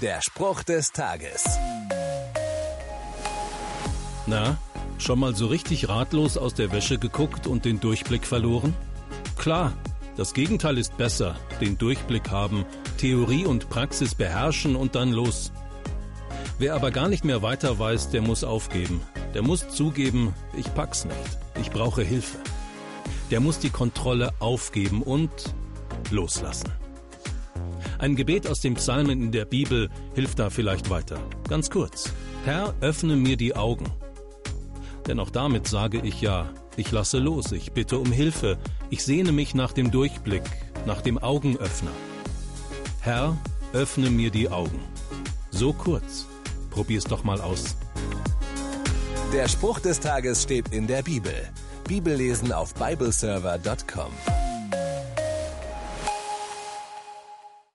[0.00, 1.44] Der Spruch des Tages.
[4.26, 4.56] Na,
[4.96, 8.74] schon mal so richtig ratlos aus der Wäsche geguckt und den Durchblick verloren?
[9.36, 9.74] Klar,
[10.16, 11.36] das Gegenteil ist besser.
[11.60, 12.64] Den Durchblick haben,
[12.96, 15.52] Theorie und Praxis beherrschen und dann los.
[16.58, 19.02] Wer aber gar nicht mehr weiter weiß, der muss aufgeben.
[19.34, 21.38] Der muss zugeben, ich pack's nicht.
[21.60, 22.38] Ich brauche Hilfe.
[23.30, 25.30] Der muss die Kontrolle aufgeben und
[26.10, 26.79] loslassen.
[28.00, 31.20] Ein Gebet aus den Psalmen in der Bibel hilft da vielleicht weiter.
[31.46, 32.10] Ganz kurz.
[32.46, 33.84] Herr, öffne mir die Augen.
[35.06, 38.56] Denn auch damit sage ich ja, ich lasse los, ich bitte um Hilfe,
[38.88, 40.44] ich sehne mich nach dem Durchblick,
[40.86, 41.90] nach dem Augenöffner.
[43.02, 43.36] Herr,
[43.74, 44.80] öffne mir die Augen.
[45.50, 46.26] So kurz.
[46.70, 47.76] Probier's doch mal aus.
[49.34, 51.34] Der Spruch des Tages steht in der Bibel.
[51.86, 54.49] Bibellesen auf bibleserver.com.